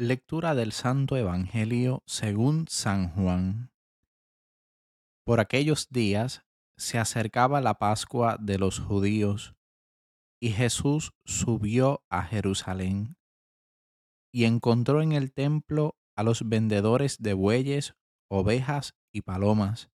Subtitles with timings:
[0.00, 3.72] Lectura del Santo Evangelio según San Juan.
[5.24, 6.44] Por aquellos días
[6.76, 9.56] se acercaba la Pascua de los judíos,
[10.40, 13.16] y Jesús subió a Jerusalén,
[14.32, 17.96] y encontró en el templo a los vendedores de bueyes,
[18.30, 19.90] ovejas y palomas,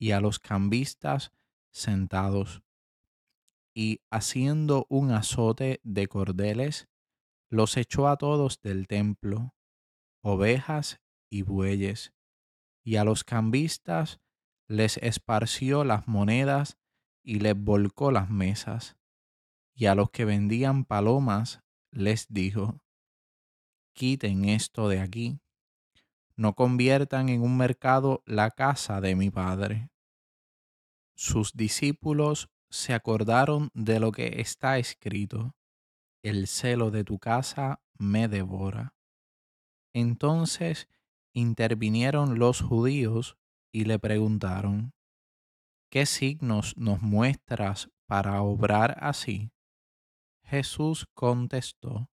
[0.00, 1.30] y a los cambistas
[1.70, 2.64] sentados,
[3.72, 6.88] y haciendo un azote de cordeles,
[7.50, 9.54] los echó a todos del templo,
[10.22, 12.12] ovejas y bueyes,
[12.84, 14.20] y a los cambistas
[14.66, 16.78] les esparció las monedas
[17.22, 18.96] y les volcó las mesas,
[19.74, 22.80] y a los que vendían palomas les dijo,
[23.94, 25.40] quiten esto de aquí,
[26.36, 29.90] no conviertan en un mercado la casa de mi Padre.
[31.16, 35.57] Sus discípulos se acordaron de lo que está escrito
[36.22, 38.94] el celo de tu casa me devora.
[39.92, 40.88] Entonces
[41.32, 43.36] intervinieron los judíos
[43.72, 44.92] y le preguntaron,
[45.90, 49.52] ¿qué signos nos muestras para obrar así?
[50.42, 52.10] Jesús contestó,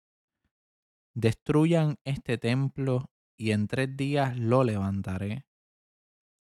[1.14, 5.46] destruyan este templo y en tres días lo levantaré.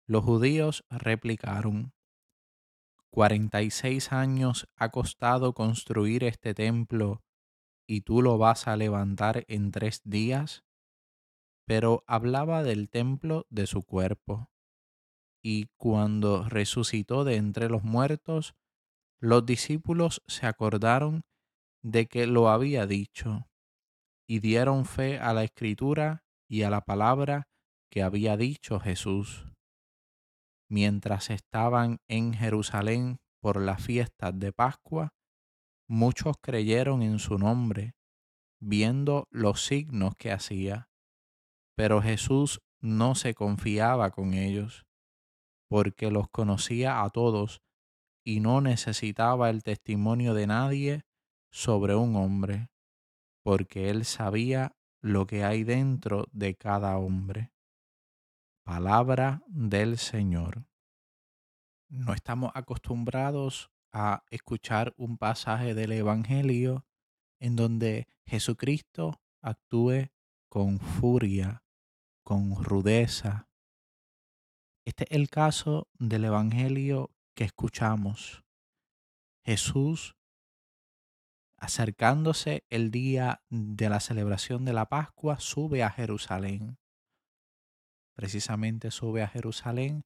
[0.05, 1.93] Los judíos replicaron,
[3.09, 7.23] cuarenta y seis años ha costado construir este templo
[7.87, 10.63] y tú lo vas a levantar en tres días?
[11.65, 14.49] Pero hablaba del templo de su cuerpo.
[15.41, 18.55] Y cuando resucitó de entre los muertos,
[19.19, 21.23] los discípulos se acordaron
[21.83, 23.47] de que lo había dicho,
[24.27, 27.47] y dieron fe a la escritura y a la palabra
[27.89, 29.45] que había dicho Jesús.
[30.69, 35.13] Mientras estaban en Jerusalén por las fiestas de Pascua,
[35.87, 37.95] muchos creyeron en su nombre,
[38.59, 40.89] viendo los signos que hacía.
[41.75, 44.85] Pero Jesús no se confiaba con ellos,
[45.67, 47.61] porque los conocía a todos
[48.23, 51.05] y no necesitaba el testimonio de nadie
[51.51, 52.69] sobre un hombre,
[53.43, 57.51] porque él sabía lo que hay dentro de cada hombre.
[58.63, 60.65] Palabra del Señor.
[61.89, 66.85] No estamos acostumbrados a escuchar un pasaje del Evangelio
[67.39, 70.09] en donde Jesucristo actúe
[70.49, 71.63] con furia,
[72.23, 73.47] con rudeza.
[74.85, 78.43] Este es el caso del Evangelio que escuchamos.
[79.43, 80.17] Jesús
[81.57, 86.77] acercándose el día de la celebración de la Pascua, sube a Jerusalén.
[88.15, 90.05] Precisamente sube a Jerusalén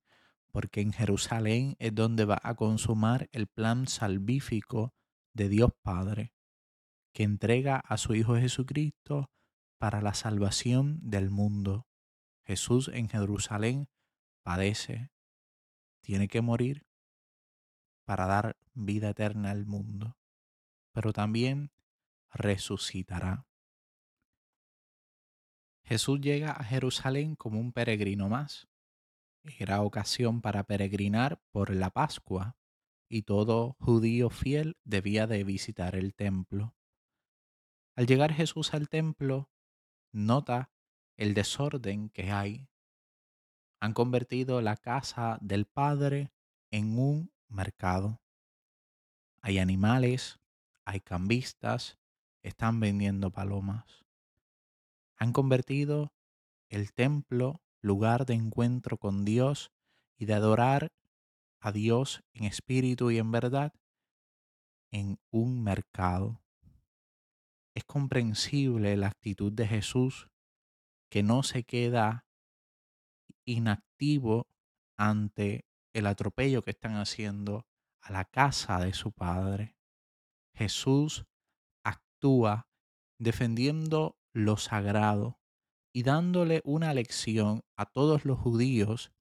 [0.51, 4.93] porque en Jerusalén es donde va a consumar el plan salvífico
[5.33, 6.33] de Dios Padre,
[7.13, 9.31] que entrega a su Hijo Jesucristo
[9.77, 11.87] para la salvación del mundo.
[12.43, 13.87] Jesús en Jerusalén
[14.43, 15.11] padece,
[16.01, 16.85] tiene que morir
[18.05, 20.17] para dar vida eterna al mundo,
[20.91, 21.71] pero también
[22.29, 23.45] resucitará.
[25.83, 28.70] Jesús llega a Jerusalén como un peregrino más
[29.43, 32.57] era ocasión para peregrinar por la Pascua
[33.09, 36.75] y todo judío fiel debía de visitar el templo.
[37.95, 39.49] Al llegar Jesús al templo,
[40.13, 40.71] nota
[41.17, 42.69] el desorden que hay.
[43.79, 46.31] Han convertido la casa del Padre
[46.71, 48.21] en un mercado.
[49.41, 50.39] Hay animales,
[50.85, 51.99] hay cambistas,
[52.43, 54.05] están vendiendo palomas.
[55.17, 56.13] Han convertido
[56.69, 59.71] el templo lugar de encuentro con Dios
[60.17, 60.91] y de adorar
[61.59, 63.73] a Dios en espíritu y en verdad
[64.91, 66.41] en un mercado.
[67.73, 70.29] Es comprensible la actitud de Jesús
[71.09, 72.25] que no se queda
[73.45, 74.47] inactivo
[74.97, 77.65] ante el atropello que están haciendo
[78.01, 79.75] a la casa de su Padre.
[80.53, 81.25] Jesús
[81.83, 82.67] actúa
[83.17, 85.40] defendiendo lo sagrado,
[85.93, 89.11] y dándole una lección a todos los judíos,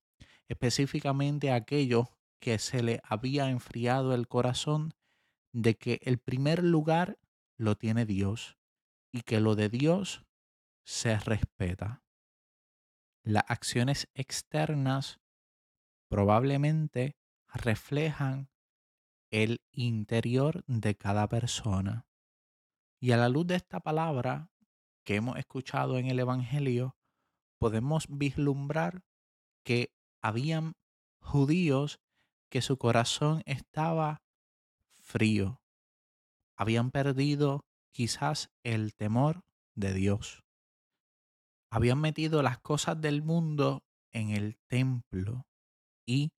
[0.47, 2.07] específicamente a aquellos
[2.39, 4.93] que se le había enfriado el corazón
[5.53, 7.19] de que el primer lugar
[7.57, 8.57] lo tiene Dios
[9.11, 10.25] y que lo de Dios
[10.83, 12.03] se respeta.
[13.23, 15.19] Las acciones externas
[16.09, 17.15] probablemente
[17.53, 18.49] reflejan
[19.29, 22.07] el interior de cada persona.
[22.99, 24.50] Y a la luz de esta palabra,
[25.03, 26.95] que hemos escuchado en el Evangelio,
[27.59, 29.03] podemos vislumbrar
[29.63, 30.73] que habían
[31.19, 31.99] judíos
[32.49, 34.21] que su corazón estaba
[35.03, 35.61] frío,
[36.55, 39.43] habían perdido quizás el temor
[39.75, 40.43] de Dios.
[41.73, 45.47] habían metido las cosas del mundo en el templo
[46.05, 46.33] y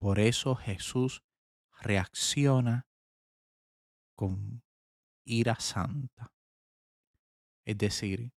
[0.00, 1.22] por eso Jesús
[1.80, 2.88] reacciona
[4.16, 4.62] con
[5.24, 6.32] ira santa.
[7.68, 8.32] Es decir,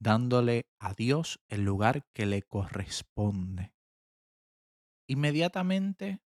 [0.00, 3.72] dándole a Dios el lugar que le corresponde.
[5.06, 6.20] Inmediatamente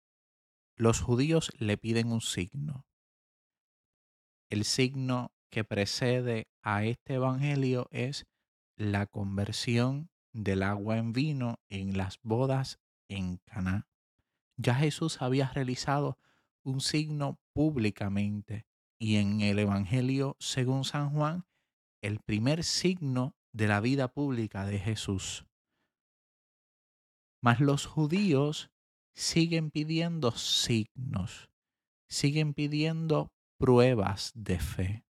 [0.75, 2.85] los judíos le piden un signo.
[4.51, 8.27] El signo que precede a este evangelio es
[8.75, 13.87] la conversión del agua en vino en las bodas en Caná.
[14.55, 16.19] Ya Jesús había realizado
[16.61, 18.67] un signo públicamente
[18.99, 21.47] y en el evangelio según San Juan
[22.03, 25.45] el primer signo de la vida pública de Jesús.
[27.41, 28.69] Mas los judíos
[29.15, 31.49] siguen pidiendo signos,
[32.09, 35.05] siguen pidiendo pruebas de fe.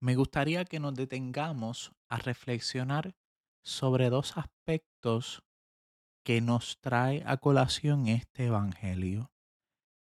[0.00, 3.16] Me gustaría que nos detengamos a reflexionar
[3.64, 5.42] sobre dos aspectos
[6.24, 9.32] que nos trae a colación este Evangelio.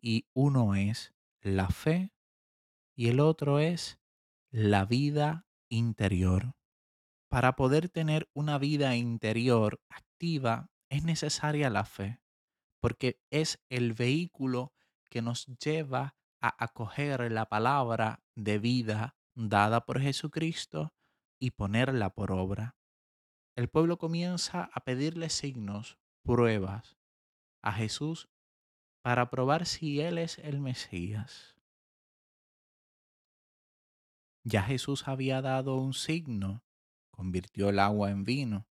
[0.02, 2.14] Y uno es la fe
[2.96, 4.00] y el otro es
[4.52, 6.56] la vida interior.
[7.30, 12.20] Para poder tener una vida interior activa es necesaria la fe,
[12.82, 14.74] porque es el vehículo
[15.10, 20.94] que nos lleva a acoger la palabra de vida dada por Jesucristo
[21.40, 22.76] y ponerla por obra.
[23.56, 26.98] El pueblo comienza a pedirle signos, pruebas
[27.62, 28.30] a Jesús
[29.02, 31.59] para probar si Él es el Mesías.
[34.44, 36.64] Ya Jesús había dado un signo,
[37.12, 38.68] convirtió el agua en vino.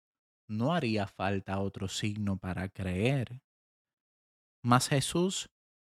[0.46, 3.42] No haría falta otro signo para creer.
[4.62, 5.50] Mas Jesús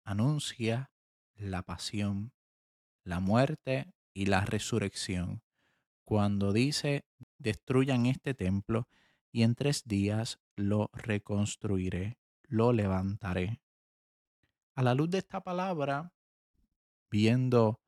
[0.04, 0.92] anuncia
[1.36, 2.34] la pasión,
[3.04, 5.42] la muerte y la resurrección.
[6.04, 7.06] Cuando dice,
[7.38, 8.88] destruyan este templo
[9.32, 13.62] y en tres días lo reconstruiré, lo levantaré.
[14.76, 16.14] A la luz de esta palabra,
[17.10, 17.80] viendo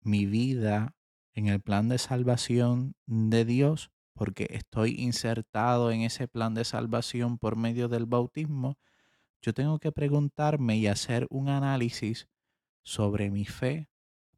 [0.00, 0.96] mi vida
[1.40, 7.38] en el plan de salvación de Dios, porque estoy insertado en ese plan de salvación
[7.38, 8.76] por medio del bautismo,
[9.40, 12.28] yo tengo que preguntarme y hacer un análisis
[12.82, 13.88] sobre mi fe,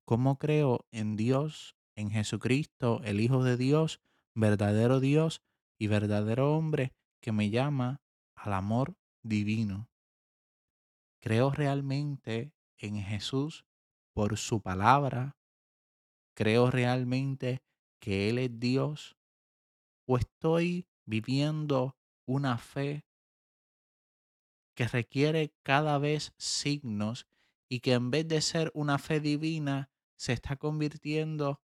[0.05, 4.01] cómo creo en Dios, en Jesucristo, el Hijo de Dios,
[4.37, 5.43] verdadero Dios
[5.79, 8.01] y verdadero hombre que me llama
[8.37, 8.95] al amor
[9.25, 9.91] divino.
[11.19, 13.65] Creo realmente en Jesús
[14.13, 15.37] por su palabra,
[16.35, 17.63] ¿Creo realmente
[18.01, 19.17] que Él es Dios?
[20.07, 21.97] ¿O estoy viviendo
[22.27, 23.05] una fe
[24.75, 27.27] que requiere cada vez signos
[27.69, 31.61] y que en vez de ser una fe divina se está convirtiendo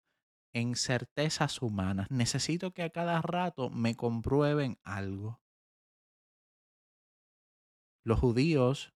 [0.52, 2.10] en certezas humanas?
[2.10, 5.40] Necesito que a cada rato me comprueben algo.
[8.04, 8.94] Los judíos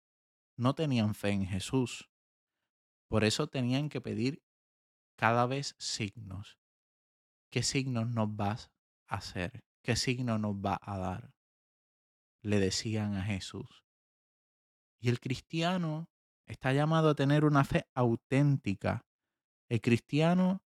[0.58, 2.10] no tenían fe en Jesús.
[3.08, 4.42] Por eso tenían que pedir
[5.22, 6.58] cada vez signos.
[7.52, 8.72] ¿Qué signos nos vas
[9.08, 9.64] a hacer?
[9.84, 11.36] ¿Qué signo nos va a dar?
[12.42, 13.86] Le decían a Jesús.
[15.00, 16.10] Y el cristiano
[16.48, 19.06] está llamado a tener una fe auténtica.
[19.70, 20.64] El cristiano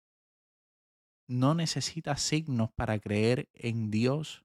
[1.28, 4.45] no necesita signos para creer en Dios.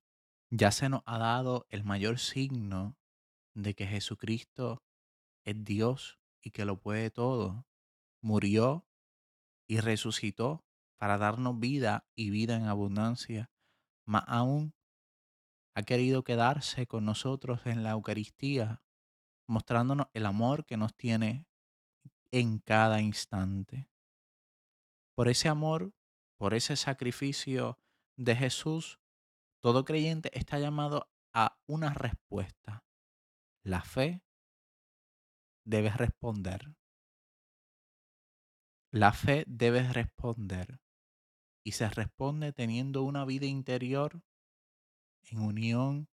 [0.51, 2.95] Ya se nos ha dado el mayor signo
[3.55, 4.83] de que Jesucristo
[5.45, 7.65] es Dios y que lo puede todo.
[8.21, 8.85] Murió
[9.67, 10.65] y resucitó
[10.97, 13.51] para darnos vida y vida en abundancia,
[14.05, 14.73] más aún
[15.75, 18.81] ha querido quedarse con nosotros en la Eucaristía,
[19.47, 21.45] mostrándonos el amor que nos tiene
[22.31, 23.89] en cada instante.
[25.15, 25.93] Por ese amor,
[26.37, 27.79] por ese sacrificio
[28.15, 28.99] de Jesús,
[29.61, 32.85] todo creyente está llamado a una respuesta.
[33.63, 34.23] La fe
[35.65, 36.75] debe responder.
[38.95, 40.79] La fe debe responder
[41.65, 44.21] y se responde teniendo una vida interior
[45.23, 46.07] en unión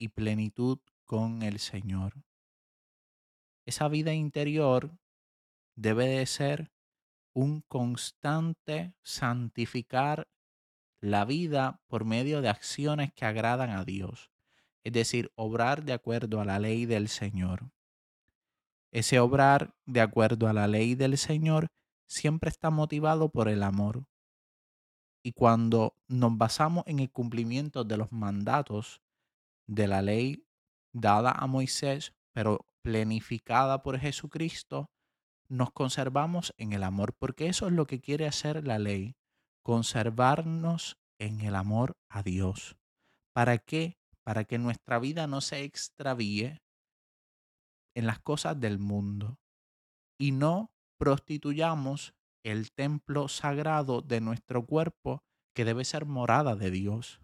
[0.00, 2.24] y plenitud con el Señor.
[3.66, 4.98] Esa vida interior
[5.76, 6.72] debe de ser
[7.34, 10.26] un constante santificar
[11.00, 14.32] la vida por medio de acciones que agradan a Dios,
[14.82, 17.70] es decir, obrar de acuerdo a la ley del Señor.
[18.90, 21.70] Ese obrar de acuerdo a la ley del Señor
[22.12, 24.04] siempre está motivado por el amor.
[25.24, 29.02] Y cuando nos basamos en el cumplimiento de los mandatos
[29.66, 30.46] de la ley
[30.92, 34.90] dada a Moisés, pero planificada por Jesucristo,
[35.48, 39.16] nos conservamos en el amor, porque eso es lo que quiere hacer la ley,
[39.62, 42.76] conservarnos en el amor a Dios.
[43.32, 43.98] ¿Para qué?
[44.24, 46.60] Para que nuestra vida no se extravíe
[47.94, 49.38] en las cosas del mundo
[50.18, 57.20] y no prostituyamos el templo sagrado de nuestro cuerpo que debe ser morada de Dios.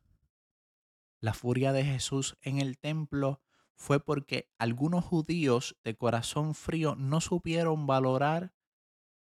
[1.20, 3.40] La furia de Jesús en el templo
[3.76, 8.52] fue porque algunos judíos de corazón frío no supieron valorar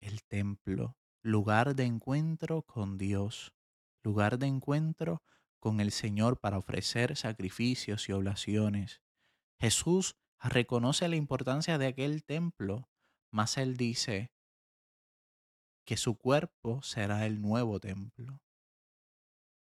[0.01, 3.53] el templo, lugar de encuentro con Dios,
[4.03, 5.24] lugar de encuentro
[5.62, 9.01] con el Señor para ofrecer sacrificios y oblaciones.
[9.62, 12.89] Jesús reconoce la importancia de aquel templo,
[13.31, 14.29] mas él dice
[15.86, 18.40] que su cuerpo será el nuevo templo.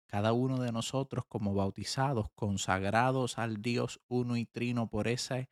[0.07, 5.49] Cada uno de nosotros como bautizados, consagrados al Dios uno y trino por ese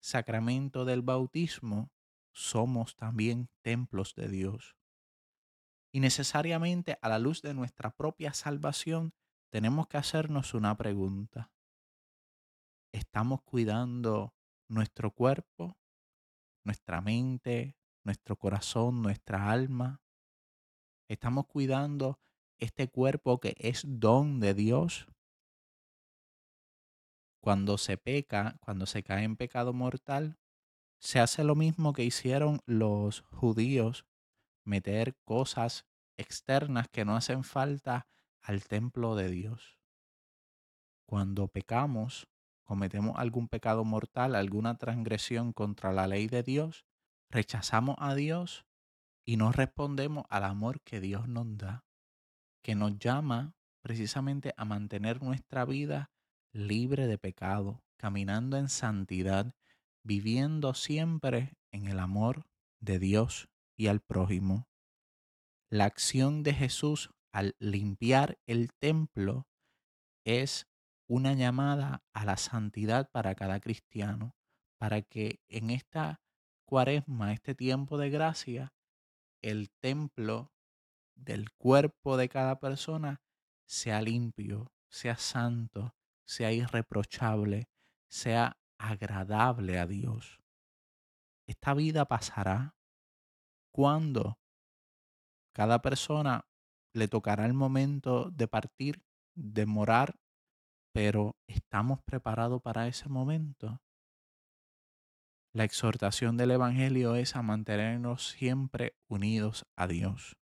[0.00, 1.90] sacramento del bautismo,
[2.32, 4.76] somos también templos de Dios.
[5.92, 9.12] Y necesariamente a la luz de nuestra propia salvación
[9.50, 11.50] tenemos que hacernos una pregunta.
[12.92, 14.34] ¿Estamos cuidando
[14.68, 15.76] nuestro cuerpo,
[16.64, 17.76] nuestra mente,
[18.08, 20.00] nuestro corazón, nuestra alma?
[21.08, 22.18] ¿Estamos cuidando
[22.56, 25.06] este cuerpo que es don de Dios?
[27.42, 30.38] Cuando se peca, cuando se cae en pecado mortal,
[30.98, 34.06] se hace lo mismo que hicieron los judíos,
[34.64, 35.84] meter cosas
[36.16, 38.08] externas que no hacen falta
[38.40, 39.78] al templo de Dios.
[41.04, 42.26] Cuando pecamos,
[42.64, 46.87] cometemos algún pecado mortal, alguna transgresión contra la ley de Dios,
[47.30, 48.66] rechazamos a Dios
[49.24, 51.84] y no respondemos al amor que Dios nos da,
[52.62, 56.10] que nos llama precisamente a mantener nuestra vida
[56.52, 59.54] libre de pecado, caminando en santidad
[60.08, 62.46] viviendo siempre en el amor
[62.80, 64.66] de Dios y al prójimo.
[65.70, 69.46] La acción de Jesús al limpiar el templo
[70.24, 70.66] es
[71.06, 74.34] una llamada a la santidad para cada cristiano,
[74.78, 76.22] para que en esta
[76.68, 78.74] cuaresma, este tiempo de gracia,
[79.40, 80.52] el templo
[81.16, 83.22] del cuerpo de cada persona
[83.66, 85.94] sea limpio, sea santo,
[86.26, 87.70] sea irreprochable,
[88.10, 90.42] sea agradable a Dios.
[91.46, 92.76] Esta vida pasará
[93.72, 94.38] cuando
[95.54, 96.46] cada persona
[96.92, 99.02] le tocará el momento de partir,
[99.34, 100.20] de morar,
[100.92, 103.80] pero ¿estamos preparados para ese momento?
[105.54, 110.36] La exhortación del Evangelio es a mantenernos siempre unidos a Dios,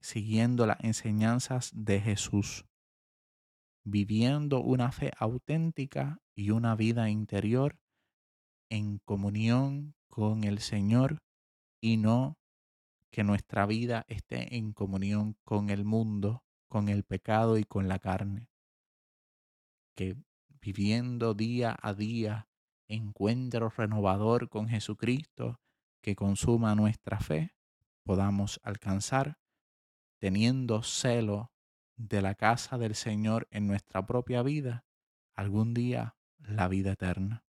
[0.00, 2.66] siguiendo las enseñanzas de Jesús,
[3.84, 7.78] viviendo una fe auténtica y una vida interior
[8.68, 11.22] en comunión con el Señor
[11.80, 12.36] y no
[13.10, 17.98] que nuestra vida esté en comunión con el mundo, con el pecado y con la
[17.98, 18.48] carne.
[19.94, 20.16] Que
[20.60, 22.48] viviendo día a día
[22.88, 25.60] encuentro renovador con Jesucristo
[26.00, 27.54] que consuma nuestra fe,
[28.04, 29.38] podamos alcanzar,
[30.18, 31.52] teniendo celo
[31.96, 34.84] de la casa del Señor en nuestra propia vida,
[35.34, 37.44] algún día la vida eterna.